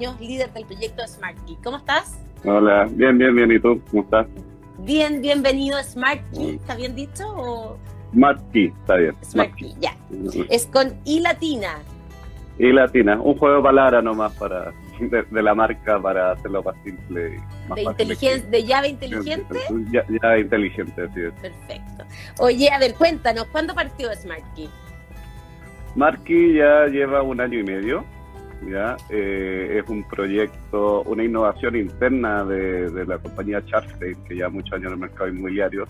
[0.00, 1.58] Muñoz, líder del proyecto SmartKey.
[1.62, 2.18] ¿Cómo estás?
[2.44, 3.52] Hola, bien, bien, bien.
[3.52, 3.82] ¿Y tú?
[3.90, 4.26] ¿Cómo estás?
[4.78, 6.54] Bien, bienvenido a SmartKey.
[6.54, 7.28] ¿Está bien dicho?
[7.36, 7.76] O...
[8.54, 9.14] Está bien.
[9.22, 9.94] SmartKey, ya.
[10.48, 11.80] Es con I latina.
[12.58, 17.38] I latina, un juego de palabras nomás para de, la marca para hacerlo más simple.
[17.68, 19.58] Más de, inteligencia, ¿De llave inteligente?
[19.92, 21.32] Ya, llave inteligente, así es.
[21.42, 22.04] Perfecto.
[22.38, 24.70] Oye, a ver, cuéntanos, ¿cuándo partió SmartKey?
[25.92, 28.02] SmartKey ya lleva un año y medio.
[28.68, 28.96] ¿Ya?
[29.10, 34.72] Eh, es un proyecto, una innovación interna de, de la compañía Charstein, que ya muchos
[34.72, 35.84] años en el mercado inmobiliario.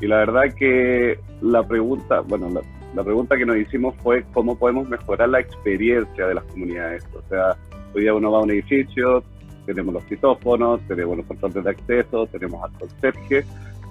[0.00, 2.60] Y la verdad que la pregunta, bueno, la,
[2.94, 7.06] la pregunta que nos hicimos fue cómo podemos mejorar la experiencia de las comunidades.
[7.14, 7.56] O sea,
[7.94, 9.24] hoy día uno va a un edificio,
[9.64, 13.44] tenemos los citófonos, tenemos los controles de acceso, tenemos al conserje,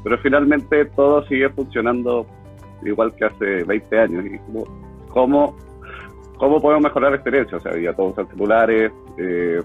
[0.04, 2.28] pero finalmente todo sigue funcionando
[2.84, 4.26] igual que hace 20 años.
[4.26, 4.40] Y
[5.10, 5.56] cómo,
[6.42, 7.58] cómo podemos mejorar la experiencia?
[7.58, 9.62] O sea, hoy día todos usan celulares, eh,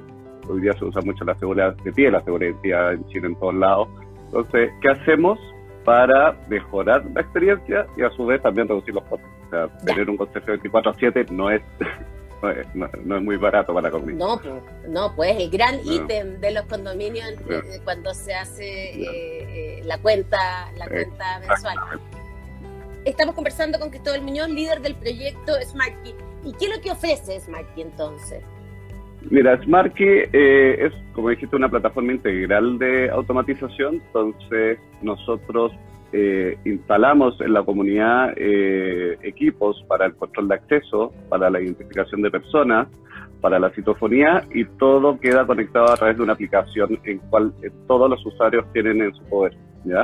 [0.46, 3.54] hoy día se usa mucho la seguridad de pie, la seguridad en Chile en todos
[3.54, 3.88] lados.
[4.26, 5.38] Entonces, ¿qué hacemos
[5.86, 9.30] para mejorar la experiencia y a su vez también reducir los costos.
[9.46, 11.62] O sea, tener un concepto 24-7 no es,
[12.74, 14.18] no es, muy barato para la comunidad.
[14.18, 14.40] No,
[14.88, 19.96] no, pues el gran ítem de los condominios eh, cuando se hace eh, eh, la
[19.98, 21.76] cuenta, la cuenta mensual.
[23.04, 26.16] Estamos conversando con Cristóbal Muñoz, líder del proyecto SmartKey.
[26.46, 28.44] ¿Y qué es lo que ofrece SmartKey entonces?
[29.30, 33.96] Mira, SmartKey eh, es, como dijiste, una plataforma integral de automatización.
[33.96, 35.72] Entonces, nosotros
[36.12, 42.22] eh, instalamos en la comunidad eh, equipos para el control de acceso, para la identificación
[42.22, 42.86] de personas,
[43.40, 47.52] para la citofonía y todo queda conectado a través de una aplicación en cual
[47.88, 49.56] todos los usuarios tienen en su poder.
[49.84, 50.02] ¿ya?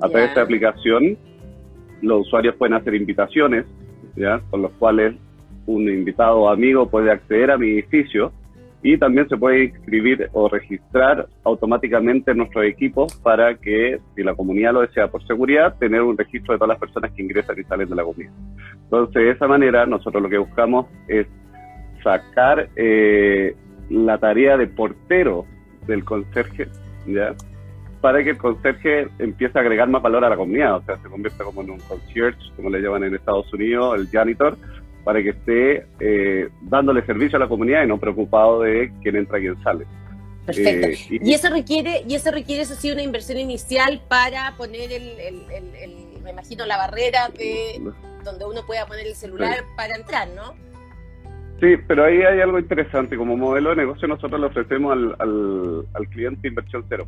[0.00, 1.18] A través de esta aplicación,
[2.00, 3.66] los usuarios pueden hacer invitaciones,
[4.16, 4.40] ¿ya?
[4.50, 5.14] con los cuales
[5.66, 8.32] un invitado o amigo puede acceder a mi edificio
[8.82, 14.34] y también se puede inscribir o registrar automáticamente en nuestro equipo para que, si la
[14.34, 17.64] comunidad lo desea por seguridad, tener un registro de todas las personas que ingresan y
[17.64, 18.32] salen de la comunidad.
[18.84, 21.28] Entonces, de esa manera, nosotros lo que buscamos es
[22.02, 23.54] sacar eh,
[23.88, 25.46] la tarea de portero
[25.86, 26.66] del conserje,
[27.06, 27.34] ¿ya?
[28.00, 31.08] para que el conserje empiece a agregar más valor a la comunidad, o sea, se
[31.08, 34.56] convierta como en un concierge, como le llaman en Estados Unidos, el janitor,
[35.04, 39.38] para que esté eh, dándole servicio a la comunidad y no preocupado de quién entra
[39.38, 39.86] y quién sale.
[40.46, 40.88] Perfecto.
[40.88, 46.22] Eh, y, eso requiere, y eso requiere, eso sí, una inversión inicial para poner el,
[46.22, 47.80] me imagino, la barrera de
[48.24, 50.54] donde uno pueda poner el celular para entrar, ¿no?
[51.60, 53.16] Sí, pero ahí hay algo interesante.
[53.16, 57.06] Como modelo de negocio nosotros le ofrecemos al, al, al cliente inversión cero.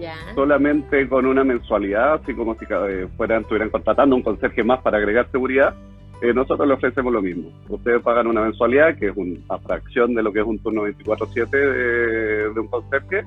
[0.00, 0.16] Ya.
[0.34, 4.98] Solamente con una mensualidad, así como si eh, fueran, estuvieran contratando un conserje más para
[4.98, 5.74] agregar seguridad,
[6.22, 7.50] eh, nosotros le ofrecemos lo mismo.
[7.68, 11.50] Ustedes pagan una mensualidad, que es una fracción de lo que es un turno 24-7
[11.50, 13.24] de, un conserje.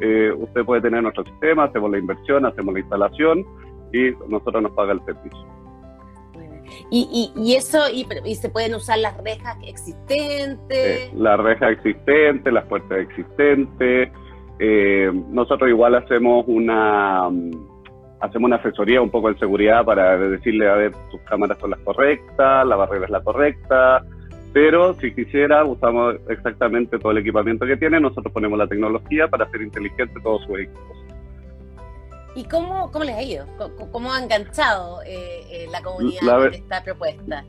[0.00, 3.44] Eh, usted puede tener nuestro sistema, hacemos la inversión, hacemos la instalación
[3.92, 5.60] y nosotros nos paga el servicio.
[6.90, 10.68] Y, y, eso, y, y, se pueden usar las rejas existentes.
[10.70, 14.10] Eh, las rejas existentes, las puertas existentes.
[14.58, 17.28] Eh, nosotros igual hacemos una
[18.20, 21.80] hacemos una asesoría un poco de seguridad para decirle, a ver, tus cámaras son las
[21.80, 24.04] correctas, la barrera es la correcta,
[24.52, 29.44] pero si quisiera, usamos exactamente todo el equipamiento que tiene, nosotros ponemos la tecnología para
[29.44, 30.96] hacer inteligente todos sus equipos.
[32.34, 33.46] ¿Y cómo, cómo les ha ido?
[33.90, 37.44] ¿Cómo, ha enganchado eh, eh, la comunidad con esta propuesta?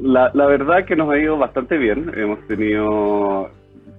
[0.00, 2.12] La, la verdad que nos ha ido bastante bien.
[2.16, 3.50] Hemos tenido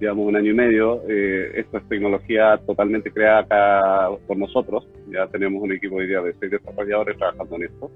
[0.03, 1.01] digamos, un año y medio.
[1.07, 4.85] Eh, esta es tecnología totalmente creada acá por nosotros.
[5.07, 7.89] Ya tenemos un equipo hoy día de seis desarrolladores trabajando en esto.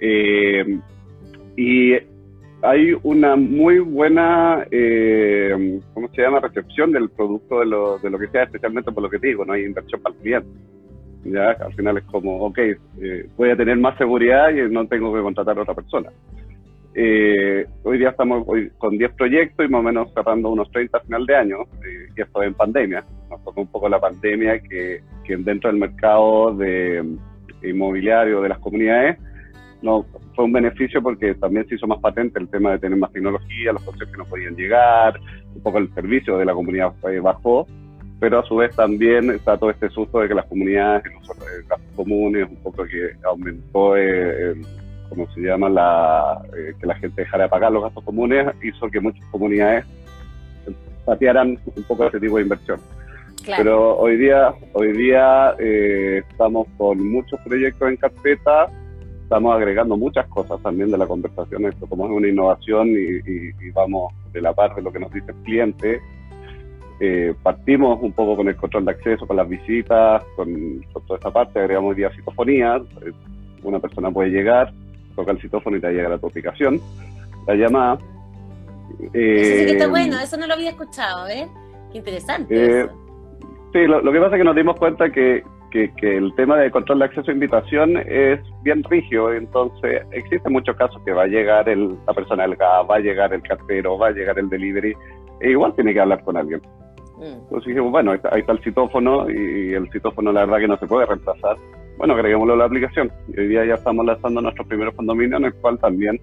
[0.00, 0.80] Eh,
[1.56, 1.92] y
[2.62, 8.18] hay una muy buena, eh, ¿cómo se llama?, recepción del producto de lo, de lo
[8.18, 10.48] que sea, especialmente por lo que te digo, no hay inversión para el cliente.
[11.24, 15.14] Ya, al final es como, ok, eh, voy a tener más seguridad y no tengo
[15.14, 16.10] que contratar a otra persona.
[17.00, 18.44] Eh, hoy día estamos
[18.76, 22.08] con 10 proyectos y más o menos cerrando unos 30 a final de año, eh,
[22.16, 23.04] y esto en pandemia.
[23.30, 27.04] Nos tocó un poco la pandemia que, dentro del mercado de,
[27.62, 29.16] inmobiliario de las comunidades
[29.80, 33.12] no, fue un beneficio porque también se hizo más patente el tema de tener más
[33.12, 35.20] tecnología, los costes que no podían llegar,
[35.54, 37.64] un poco el servicio de la comunidad bajó,
[38.18, 42.48] pero a su vez también está todo este susto de que las comunidades, los comunes,
[42.48, 44.66] un poco que aumentó eh, el
[45.08, 48.88] como se llama, la, eh, que la gente dejara de pagar los gastos comunes, hizo
[48.88, 49.84] que muchas comunidades
[51.04, 52.80] patearan un poco ese tipo de inversión.
[53.46, 58.68] Pero hoy día, hoy día eh, estamos con muchos proyectos en carpeta
[59.28, 64.14] estamos agregando muchas cosas también de la conversación, esto como es una innovación y, vamos
[64.32, 66.00] de la par de lo que nos dice el cliente.
[66.98, 71.30] Eh, partimos un poco con el control de acceso, con las visitas, con, toda esta
[71.30, 73.12] parte, agregamos día citofonía, eh,
[73.62, 74.72] una persona puede llegar,
[75.18, 76.80] toca el citófono y te va a llegar a tu aplicación,
[77.46, 77.98] la llamada.
[79.12, 81.46] Eh, eso sí que está eh, bueno, eso no lo había escuchado, ¿eh?
[81.92, 82.88] Qué interesante.
[83.72, 86.70] sí, lo, lo, que pasa es que nos dimos cuenta que que, el tema de
[86.70, 91.26] control de acceso a invitación es bien rígido, entonces existen muchos casos que va a
[91.26, 94.48] llegar el, la persona del gas, va a llegar el cartero, va a llegar el
[94.48, 94.94] delivery,
[95.40, 96.60] e igual tiene que hablar con alguien.
[97.18, 97.24] Mm.
[97.24, 100.86] Entonces dijimos, bueno, ahí está, el citófono y el citófono la verdad que no se
[100.86, 101.56] puede reemplazar.
[101.98, 103.10] Bueno, agreguémoslo a la aplicación.
[103.26, 106.20] Y hoy día ya estamos lanzando nuestros primeros condominios en el cual también,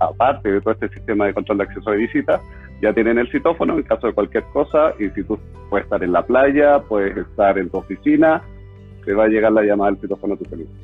[0.00, 2.40] aparte de todo este sistema de control de acceso de visitas,
[2.80, 5.38] ya tienen el citófono en caso de cualquier cosa y si tú
[5.68, 8.42] puedes estar en la playa, puedes estar en tu oficina,
[9.04, 10.78] te va a llegar la llamada del citófono a tu teléfono.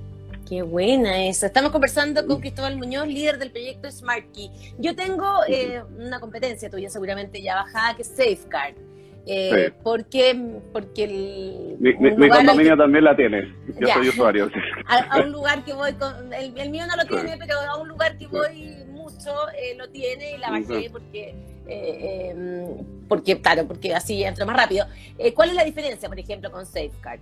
[0.46, 1.46] Qué buena eso.
[1.46, 4.50] Estamos conversando con Cristóbal Muñoz, líder del proyecto Smart Key.
[4.78, 8.87] Yo tengo eh, una competencia tuya seguramente ya bajada que es Safeguard.
[9.26, 13.54] Eh, porque, porque el, mi, condominio también la tiene.
[13.78, 14.50] Yo soy usuario.
[14.86, 18.16] A, un lugar que voy, con, el, mío no lo tiene, pero a un lugar
[18.16, 21.34] que voy mucho eh, lo tiene y la bajé porque,
[21.66, 24.86] eh, em, porque, claro, porque así entro más rápido.
[25.34, 27.20] ¿Cuál es la diferencia, por ejemplo, con Safeguard?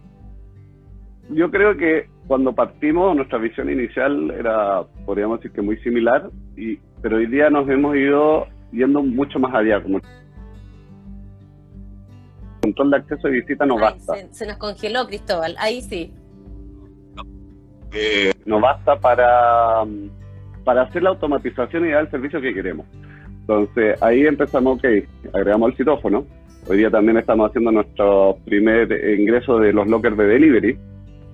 [1.30, 6.78] yo creo que cuando partimos, nuestra visión inicial era, podríamos decir que muy similar, y,
[7.02, 9.82] pero hoy día nos hemos ido yendo mucho más allá.
[9.82, 10.00] Como
[12.66, 14.14] control de acceso y visita no basta.
[14.30, 16.12] Se, nos congeló, Cristóbal, ahí sí.
[17.92, 19.84] Eh, no basta para,
[20.64, 22.86] para hacer la automatización y dar el servicio que queremos.
[23.40, 24.84] Entonces ahí empezamos, ok,
[25.32, 26.26] agregamos el citófono.
[26.68, 30.78] Hoy día también estamos haciendo nuestro primer ingreso de los lockers de delivery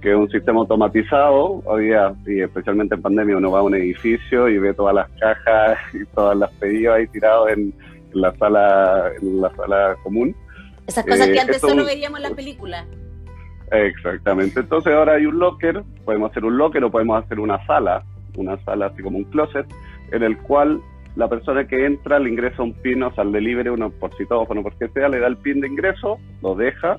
[0.03, 1.63] que es un sistema automatizado.
[1.65, 5.09] Hoy día, y especialmente en pandemia, uno va a un edificio y ve todas las
[5.21, 7.73] cajas y todas las pedidos ahí tirados en,
[8.13, 10.35] la sala en la sala común.
[10.87, 12.87] Esas cosas que eh, antes solo veíamos en las películas.
[13.71, 14.61] Exactamente.
[14.61, 18.05] Entonces ahora hay un locker, podemos hacer un locker o podemos hacer una sala,
[18.37, 19.67] una sala así como un closet,
[20.11, 20.81] en el cual
[21.17, 24.63] la persona que entra le ingresa un pin, o sea, al delivery, uno por citófono,
[24.63, 26.99] porque sea, le da el pin de ingreso, lo deja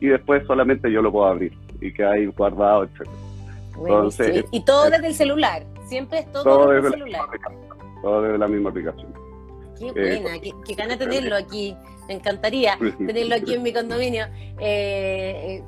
[0.00, 3.08] y después solamente yo lo puedo abrir y que hay guardado, etc.
[3.78, 7.22] Entonces, y todo desde el celular, siempre es todo, desde, el celular.
[8.02, 9.12] todo desde la misma aplicación.
[9.82, 11.76] Qué eh, buena, qué, gana tenerlo aquí.
[12.08, 14.26] Me encantaría tenerlo aquí en mi condominio
[14.60, 15.62] eh, eh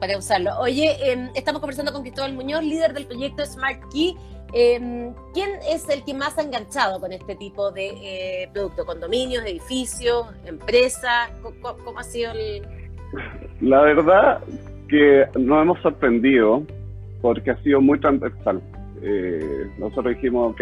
[0.00, 0.50] para, usarlo.
[0.60, 4.16] Oye, em, estamos conversando con Cristóbal Muñoz, líder del proyecto Smart Key.
[4.52, 7.88] Em, ¿Quién es el que más ha enganchado con este tipo de
[8.44, 8.84] eh, producto?
[8.84, 11.30] ¿Condominios, edificios, empresas?
[11.42, 12.62] ¿Cómo, ha sido el...?
[13.60, 14.42] La verdad,
[14.88, 16.62] que nos hemos sorprendido
[17.20, 18.60] porque ha sido muy transversal.
[19.02, 20.60] Eh, nosotros dijimos, ok,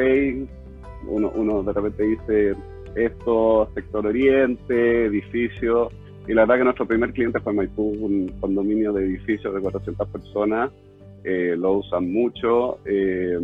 [1.09, 2.55] uno, uno de repente dice
[2.95, 5.91] esto, sector oriente, edificio,
[6.27, 10.09] y la verdad que nuestro primer cliente fue Maipú, un condominio de edificios de 400
[10.09, 10.71] personas,
[11.25, 13.39] eh, lo usan mucho, eh,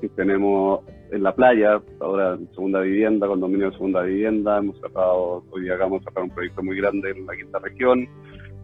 [0.00, 0.80] y tenemos
[1.12, 6.00] en la playa, ahora segunda vivienda, condominio de segunda vivienda, hemos cerrado, hoy día acabamos
[6.00, 8.08] de cerrar un proyecto muy grande en la quinta región,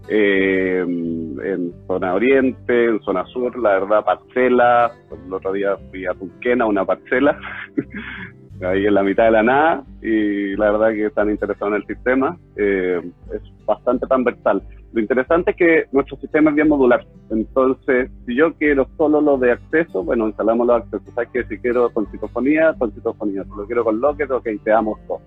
[0.08, 4.90] eh, en zona oriente, en zona sur, la verdad, parcela.
[5.26, 7.38] El otro día fui a Tunquena, una parcela,
[8.62, 11.86] ahí en la mitad de la nada, y la verdad que están interesados en el
[11.86, 12.36] sistema.
[12.56, 13.00] Eh,
[13.32, 14.62] es bastante transversal.
[14.92, 17.06] Lo interesante es que nuestro sistema es bien modular.
[17.30, 21.14] Entonces, si yo quiero solo lo de acceso, bueno, instalamos los accesos.
[21.14, 23.44] Sabes que si quiero con citofonía, con citofonía.
[23.44, 25.20] Si lo quiero con locket, ok, te damos todo.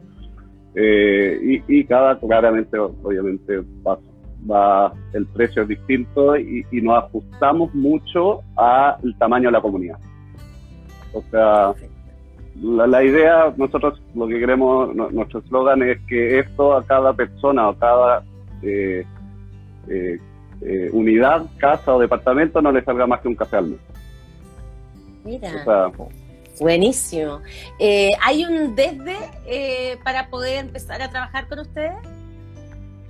[0.75, 8.41] Eh, y, y, cada, claramente, obviamente, va, el precio es distinto y, nos ajustamos mucho
[8.55, 9.99] al tamaño de la comunidad.
[11.13, 11.73] O sea,
[12.59, 17.75] la, idea, nosotros lo que queremos, nuestro eslogan es que esto a cada persona o
[17.77, 18.23] cada
[18.61, 19.05] eh,
[19.87, 20.19] eh,
[20.61, 23.79] eh, unidad, casa o departamento no le salga más que un café al mes.
[25.23, 25.91] Mira.
[26.59, 27.41] Buenísimo.
[28.23, 31.95] ¿Hay un desde para poder empezar a trabajar con ustedes?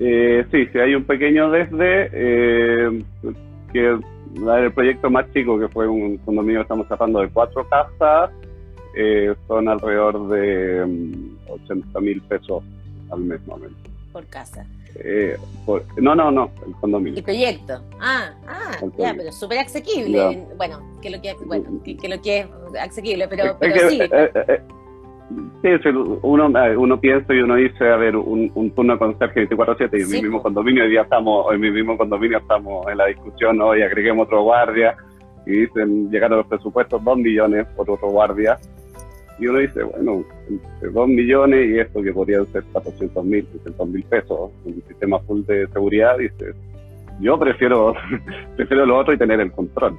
[0.04, 3.04] Eh, sí, sí, hay un pequeño desde, eh,
[3.72, 8.32] que el proyecto más chico, que fue un condominio, estamos tratando de cuatro casas,
[8.96, 10.82] eh, son alrededor de
[11.50, 12.64] 80 mm, mil pesos
[13.12, 13.60] al mes, más
[14.12, 14.66] Por casa.
[14.96, 15.38] Eh,
[15.98, 17.18] no, no, no, el condominio.
[17.18, 17.82] El proyecto.
[18.00, 20.46] Ah, ah, ya, pero súper asequible.
[20.58, 22.48] Bueno, que lo que, bueno, que, lo que es
[22.80, 24.00] asequible, pero, pero sí.
[25.62, 25.70] Sí,
[26.24, 29.90] uno, eh, uno piensa y uno dice, a ver, un, un turno de conserje 24-7
[29.94, 33.06] y en mi mismo condominio, hoy día estamos, en mi mismo condominio estamos en la
[33.06, 34.98] discusión, hoy agreguemos otro guardia.
[35.46, 38.60] y dicen, llegaron los presupuestos 2 millones por otro guardia,
[39.42, 43.88] y uno dice, bueno, entre 2 millones y esto que podrían ser 400 mil, 600
[43.90, 46.54] mil pesos, un sistema full de seguridad, dice,
[47.20, 47.96] yo prefiero,
[48.56, 49.98] prefiero lo otro y tener el control.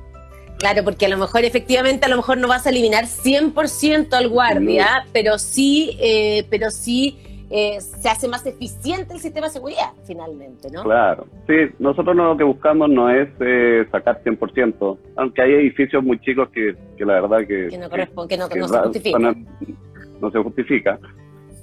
[0.60, 4.28] Claro, porque a lo mejor efectivamente a lo mejor no vas a eliminar 100% al
[4.28, 7.18] guardia, pero sí, eh, pero sí
[7.54, 10.84] eh, se hace más eficiente el sistema de seguridad finalmente, ¿no?
[10.84, 16.18] Claro, sí, nosotros lo que buscamos no es eh, sacar 100%, aunque hay edificios muy
[16.20, 17.68] chicos que, la verdad que...
[17.68, 19.18] Que no, que, no, se justifica.
[19.18, 20.98] No, se justifica,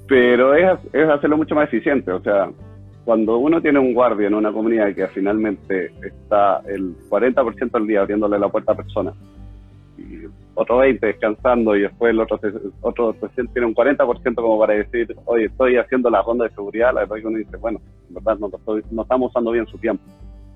[0.07, 2.51] pero es, es hacerlo mucho más eficiente, o sea,
[3.03, 8.01] cuando uno tiene un guardia en una comunidad que finalmente está el 40% del día
[8.01, 9.15] abriéndole la puerta a personas,
[10.59, 12.39] otro 20 descansando y después el otro,
[12.81, 13.15] otro
[13.53, 17.15] tiene un 40% como para decir, oye, estoy haciendo la ronda de seguridad, la verdad
[17.15, 18.51] que uno dice, bueno, en verdad no,
[18.91, 20.03] no estamos usando bien su tiempo.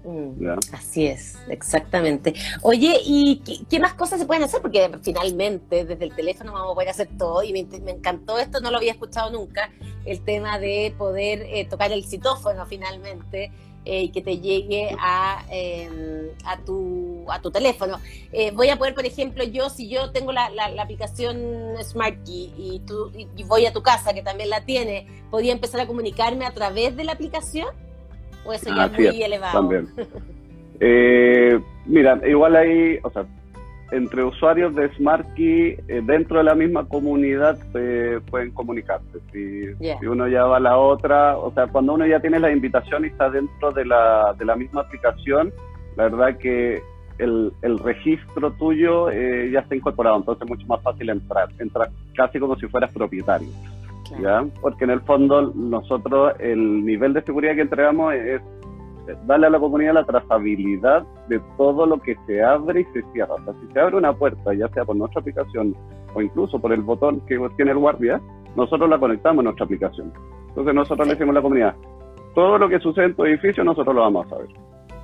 [0.03, 2.33] Mm, así es, exactamente.
[2.61, 4.61] Oye, ¿y qué, más cosas se pueden hacer?
[4.61, 8.69] Porque finalmente desde el teléfono vamos a poder hacer todo y me, encantó esto, no
[8.69, 9.69] lo había escuchado nunca,
[10.05, 13.51] el tema de poder eh, tocar el citófono finalmente
[13.85, 17.99] eh, y que te llegue a, em, a, tu, a tu teléfono.
[18.31, 21.37] Eh, voy a poder, por ejemplo, yo, si yo tengo la, la, aplicación
[21.81, 25.81] Smart Key y, tú, y voy a tu casa, que también la tiene, ¿podría empezar
[25.81, 27.69] a comunicarme a través de la aplicación?
[28.45, 29.53] ¿O eso ya es muy elevado?
[29.53, 29.87] También.
[30.85, 33.25] Eh, mira, igual hay, o sea,
[33.93, 39.19] entre usuarios de SmartKey eh, dentro de la misma comunidad eh, pueden comunicarse.
[39.31, 43.05] Si, uno ya va a la otra, o sea, cuando uno ya tiene la invitación
[43.05, 45.51] y está dentro de la, de la misma aplicación,
[45.95, 46.81] la verdad que
[47.19, 51.49] el, el registro tuyo ya está incorporado, entonces es mucho más fácil entrar.
[51.59, 53.49] Entras casi como si fueras propietario.
[54.21, 54.45] ¿ya?
[54.61, 58.41] Porque en el fondo nosotros el nivel de seguridad que entregamos es
[59.25, 63.33] darle a la comunidad la trazabilidad de todo lo que se abre y se cierra.
[63.35, 65.75] O sea, si se abre una puerta, ya sea por nuestra aplicación
[66.13, 68.21] o incluso por el botón que tiene el guardia,
[68.55, 70.13] nosotros la conectamos a nuestra aplicación.
[70.49, 71.75] Entonces nosotros le decimos a la comunidad,
[72.35, 74.47] todo lo que sucede en tu edificio nosotros lo vamos a saber.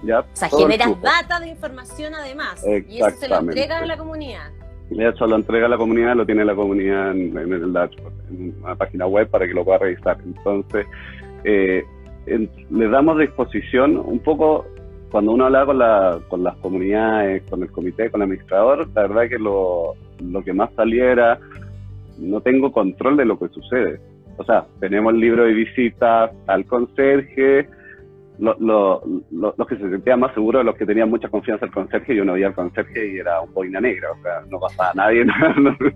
[0.03, 0.19] ¿ya?
[0.19, 4.51] O sea, generas data de información además y eso se lo entregas a la comunidad.
[4.89, 8.55] De hecho, lo entrega a la comunidad, lo tiene la comunidad en, el dashboard, en
[8.63, 10.17] una página web para que lo pueda revisar.
[10.25, 10.87] Entonces,
[11.43, 11.83] eh,
[12.25, 14.65] le damos disposición un poco,
[15.11, 19.01] cuando uno habla con, la, con las comunidades, con el comité, con el administrador, la
[19.01, 21.39] verdad que lo, lo que más saliera,
[22.19, 23.99] no tengo control de lo que sucede.
[24.37, 27.67] O sea, tenemos el libro de visitas al conserje,
[28.39, 32.23] lo, los que se sentían más seguros, los que tenían mucha confianza al conserje, yo
[32.23, 35.25] no veía al conserje y era un boina negra, o sea, no pasaba a nadie.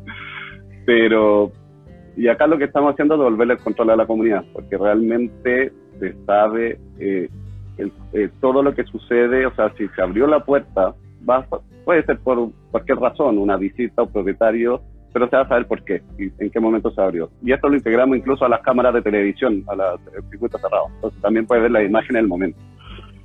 [0.86, 1.52] Pero,
[2.18, 5.72] y acá lo que estamos haciendo es devolverle el control a la comunidad, porque realmente
[6.00, 7.30] se sabe eh,
[7.78, 10.94] eh, todo lo que sucede, o sea, si se abrió la puerta,
[11.28, 11.48] va,
[11.86, 14.82] puede ser por cualquier razón, una visita o propietario
[15.14, 17.30] pero se va a saber por qué y en qué momento se abrió.
[17.44, 20.90] Y esto lo integramos incluso a las cámaras de televisión, a los circuitos cerrados.
[20.96, 22.60] Entonces también puedes ver la imagen en el momento.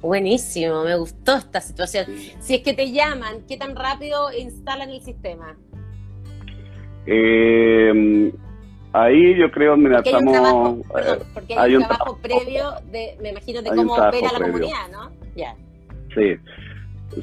[0.02, 2.06] Buenísimo, me gustó esta situación.
[2.40, 5.56] Si es que te llaman, ¿qué tan rápido instalan el sistema?
[7.06, 8.32] Eh,
[9.02, 10.36] ahí yo creo, mira, porque estamos...
[10.36, 14.32] Hay un trabajo, perdón, porque hay, un, trabajo, previo, de, me imagino, de cómo opera
[14.32, 15.10] la comunidad, ¿no?
[15.34, 15.54] Ya.
[16.14, 16.36] Sí,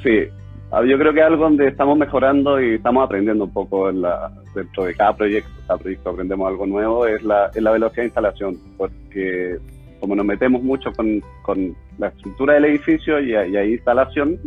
[0.03, 0.29] sí.
[0.71, 4.01] Ah, yo creo que es algo donde estamos mejorando y estamos aprendiendo un poco en
[4.01, 8.01] la, dentro de cada proyecto, cada proyecto aprendemos algo nuevo, es la, es la velocidad
[8.01, 9.57] de instalación, porque
[9.99, 14.39] como nos metemos mucho con, con la estructura del edificio y, hay instalación,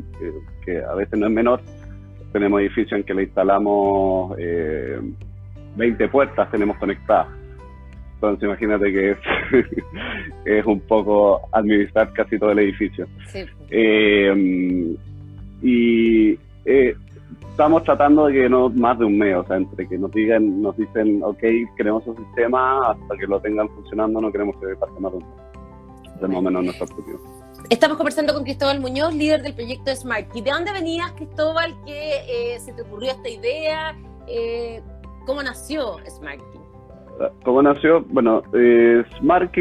[0.64, 1.60] que, a veces no es menor,
[2.32, 5.00] tenemos edificios en que le instalamos eh,
[5.78, 7.28] 20 puertas, tenemos conectadas.
[8.14, 9.18] Entonces imagínate que es,
[10.44, 13.06] es un poco administrar casi todo el edificio.
[13.28, 13.44] Sí.
[13.70, 14.96] Eh,
[15.62, 16.96] y eh,
[17.50, 20.60] estamos tratando de que no más de un mes, o sea, entre que nos digan,
[20.60, 21.42] nos dicen, ok,
[21.76, 25.24] queremos un sistema, hasta que lo tengan funcionando, no queremos que pase más de un
[25.24, 26.20] mes.
[26.20, 27.20] De más o menos nuestro objetivo.
[27.70, 30.26] Estamos conversando con Cristóbal Muñoz, líder del proyecto Smart.
[30.34, 33.96] ¿Y de dónde venías, Cristóbal, que eh, se te ocurrió esta idea?
[34.26, 34.82] Eh,
[35.28, 36.40] ¿Cómo nació Smart
[37.44, 38.00] ¿Cómo nació?
[38.08, 39.04] Bueno, eh,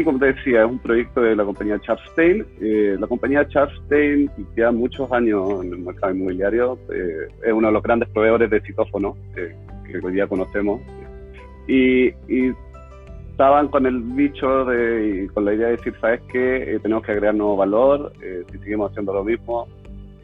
[0.02, 2.46] como te decía, es un proyecto de la compañía Charstein.
[2.58, 6.78] Eh, la compañía Charstein lleva muchos años en el mercado inmobiliario.
[6.90, 10.80] Eh, es uno de los grandes proveedores de citófonos que hoy día conocemos.
[11.66, 12.14] Y,
[13.30, 16.74] estaban con el bicho de, y con la idea de decir, ¿sabes qué?
[16.74, 18.10] Eh, tenemos que agregar nuevo valor.
[18.22, 19.68] Eh, si seguimos haciendo lo mismo,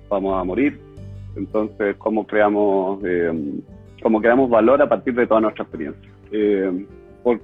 [0.08, 0.80] vamos a morir.
[1.36, 3.02] Entonces, ¿cómo creamos,
[4.04, 6.10] cómo creamos valor a partir de toda nuestra experiencia?
[7.22, 7.40] por,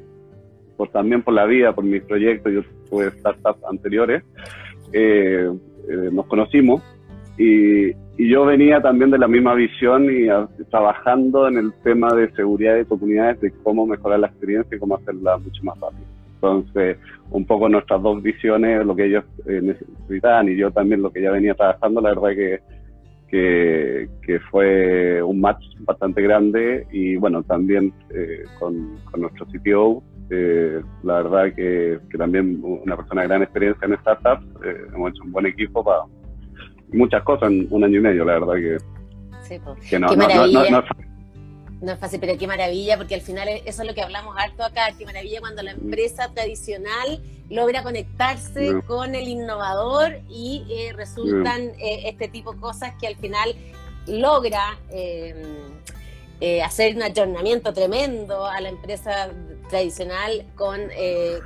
[0.77, 4.23] por también por la vida, por mis proyectos, yo tuve startups anteriores,
[4.93, 5.51] eh,
[5.89, 6.83] eh, nos conocimos
[7.39, 10.27] y, y yo venía también de la misma visión y
[10.71, 14.97] trabajando en el tema de seguridad de comunidades, de cómo mejorar la experiencia y cómo
[14.97, 16.07] hacerla mucho más rápida.
[16.35, 16.99] Entonces,
[17.31, 21.23] un poco nuestras dos visiones, lo que ellos eh, necesitaban y yo también lo que
[21.23, 22.61] ya venía trabajando, la verdad que,
[23.31, 24.09] que,
[24.51, 31.55] fue un match bastante grande y bueno, también eh, con, nuestro CTO, eh, la verdad
[31.55, 34.47] que, también una persona de gran experiencia en startups,
[34.95, 36.03] hemos hecho un buen equipo para
[36.93, 38.77] muchas cosas en un año y medio, la verdad que,
[39.43, 41.10] sí, que no, no, no
[41.83, 44.93] es fácil, pero qué maravilla, porque al final eso es lo que hablamos harto acá,
[44.99, 52.03] qué maravilla cuando la empresa tradicional logra conectarse con el innovador y eh, resultan eh,
[52.05, 53.55] este tipo de cosas que al final
[54.07, 59.31] logra eh, hacer un ayornamiento tremendo a la empresa
[59.69, 60.81] tradicional con,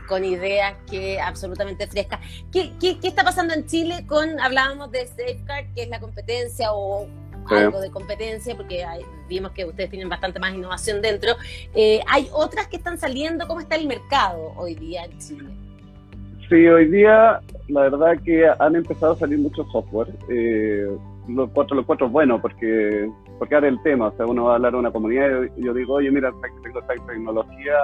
[0.08, 2.20] con ideas que absolutamente frescas.
[2.52, 6.72] ¿Qué, ¿Qué, qué, está pasando en Chile con, hablábamos de Safeguard, que es la competencia
[6.72, 7.08] o
[7.50, 8.84] algo de competencia, porque
[9.28, 11.32] vimos que ustedes tienen bastante más innovación dentro.
[11.74, 13.46] Eh, ¿Hay otras que están saliendo?
[13.46, 15.50] ¿Cómo está el mercado hoy día en Chile?
[16.48, 20.08] Sí, hoy día la verdad que han empezado a salir muchos software.
[20.28, 20.88] Eh,
[21.28, 24.52] los cuatro, los cuatro es bueno porque, porque ahora el tema, o sea, uno va
[24.52, 26.32] a hablar de una comunidad y yo digo, oye, mira,
[26.62, 27.74] tengo esta tecnología,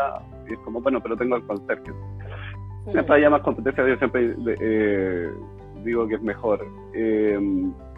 [0.48, 1.90] y es como, bueno, pero tengo el conserje.
[1.90, 2.92] Mm.
[2.92, 5.30] Mientras haya más competencia, yo siempre eh,
[5.82, 6.66] digo que es mejor.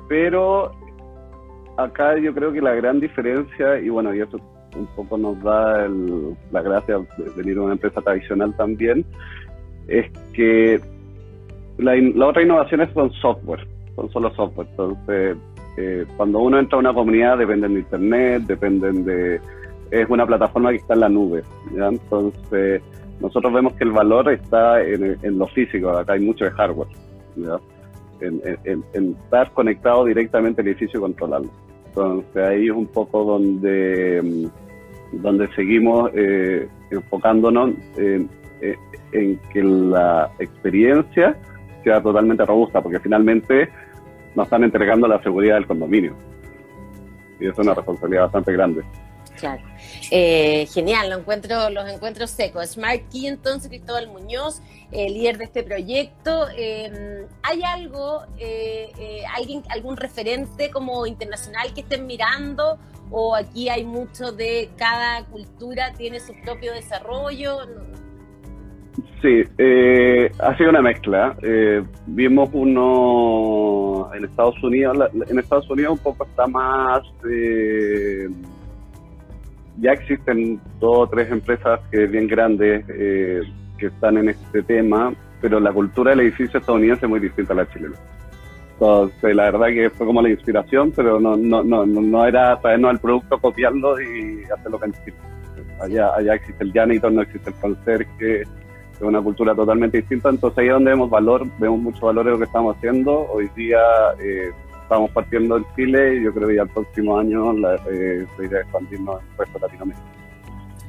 [0.09, 0.71] pero
[1.77, 4.39] acá yo creo que la gran diferencia, y bueno, y eso
[4.77, 5.89] un poco nos da
[6.51, 9.05] la gracia de venir a una empresa tradicional también,
[9.89, 10.81] es que
[11.79, 14.69] la, otra innovación es con software, son solo software.
[14.71, 15.37] Entonces,
[15.77, 19.41] eh, cuando uno entra a una comunidad dependen de internet, dependen de...
[19.91, 21.43] es una plataforma que está en la nube.
[21.75, 22.83] Entonces,
[23.21, 26.89] nosotros vemos que el valor está en, en lo físico, acá hay mucho de hardware,
[27.37, 27.59] ¿ya?
[28.23, 31.51] En, estar conectado directamente al edificio y controlarlo.
[31.87, 38.29] Entonces ahí es un poco donde, mm, donde seguimos eh, enfocándonos en,
[39.13, 41.37] en que la experiencia
[41.85, 43.69] sea totalmente robusta, porque finalmente
[44.35, 46.15] nos están entregando la seguridad del condominio.
[47.41, 48.83] Y es una responsabilidad bastante grande.
[49.43, 49.61] Claro.
[50.13, 52.71] Eh, genial, lo encuentro, los encuentros secos.
[52.71, 56.47] Smart Key, entonces, Cristóbal Muñoz, eh, líder de este proyecto.
[56.57, 58.93] Em, ¿Hay algo, eh,
[59.37, 62.79] alguien, algún referente como internacional que estén mirando?
[63.11, 67.59] ¿O aquí hay mucho de cada cultura tiene su propio desarrollo?
[69.23, 69.43] Sí,
[70.39, 71.37] ha sido una mezcla.
[72.07, 77.03] vimos uno en Estados Unidos, en Estados Unidos un poco está más
[79.79, 83.43] ya existen dos o tres empresas que bien grandes eh,
[83.79, 87.57] que están en este tema, pero la cultura del edificio estadounidense es muy distinta a
[87.57, 87.97] la chilena.
[88.75, 92.91] Entonces, la verdad que fue como la inspiración, pero no, no, no, no era traernos
[92.91, 95.17] al producto, copiarlo y hacerlo en Chile.
[95.81, 98.49] Allá, allá existe el janitor, no existe el conserje, es
[99.01, 100.31] una cultura totalmente distinta.
[100.31, 103.27] Entonces, ahí es donde vemos valor, vemos mucho valor en lo que estamos haciendo.
[103.33, 103.79] Hoy día,
[104.21, 104.51] eh,
[104.83, 108.45] estamos partiendo en Chile y yo creo que ya el próximo año la, eh, se
[108.45, 110.23] irá expandiendo en el resto de Latinoamérica.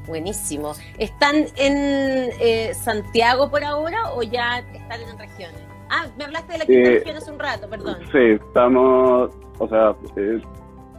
[0.08, 0.74] Buenísimo.
[0.98, 5.62] ¿Están en eh, Santiago por ahora o ya están en regiones?
[5.90, 7.98] Ah, me hablaste de la quinta eh, región hace un rato, perdón.
[8.12, 10.42] Sí, estamos, o sea, eh,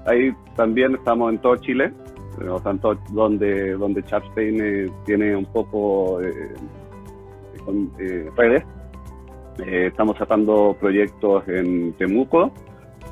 [0.07, 1.93] ahí también estamos en todo Chile,
[2.49, 2.73] o sea,
[3.11, 6.21] donde, donde Chapstein tiene un poco
[7.65, 7.93] con,
[8.37, 8.65] redes.
[9.59, 12.53] estamos sacando proyectos en Temuco,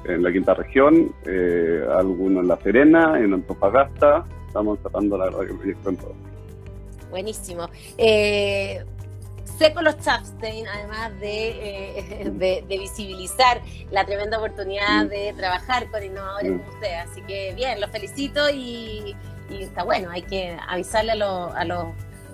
[0.05, 4.25] en la quinta región, eh, algunos en La Serena, en Antofagasta.
[4.47, 6.15] Estamos tratando la verdad que el proyecto en todo.
[7.11, 7.69] Buenísimo.
[7.99, 8.85] Eh,
[9.59, 12.31] sé con los Chapstein, además de, eh,
[12.69, 15.09] de, visibilizar la tremenda oportunidad mm.
[15.09, 16.59] de trabajar con innovadores mm.
[16.59, 16.95] como usted.
[16.95, 19.15] Así que bien, los felicito y,
[19.51, 21.87] está bueno, hay que avisarle a, a, los,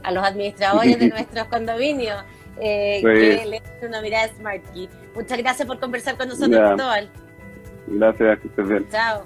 [0.02, 2.24] a los administradores de nuestros condominios
[2.60, 4.88] eh, que le den una mirada Smart Key.
[5.14, 7.10] Muchas gracias por conversar con nosotros, Cristóbal.
[7.90, 8.86] Gracias, que estés bien.
[8.90, 9.22] Chao.